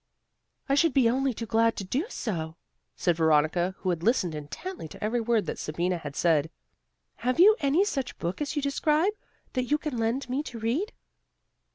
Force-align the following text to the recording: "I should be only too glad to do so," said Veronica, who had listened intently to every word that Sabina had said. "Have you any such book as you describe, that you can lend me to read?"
"I 0.67 0.73
should 0.73 0.95
be 0.95 1.07
only 1.07 1.31
too 1.31 1.45
glad 1.45 1.75
to 1.75 1.83
do 1.83 2.07
so," 2.09 2.55
said 2.95 3.15
Veronica, 3.15 3.75
who 3.81 3.91
had 3.91 4.01
listened 4.01 4.33
intently 4.33 4.87
to 4.87 5.03
every 5.03 5.21
word 5.21 5.45
that 5.45 5.59
Sabina 5.59 5.99
had 5.99 6.15
said. 6.15 6.49
"Have 7.17 7.39
you 7.39 7.55
any 7.59 7.85
such 7.85 8.17
book 8.17 8.41
as 8.41 8.55
you 8.55 8.63
describe, 8.63 9.13
that 9.53 9.65
you 9.65 9.77
can 9.77 9.95
lend 9.97 10.27
me 10.27 10.41
to 10.41 10.57
read?" 10.57 10.93